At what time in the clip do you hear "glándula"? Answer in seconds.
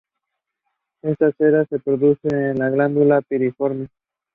2.71-3.21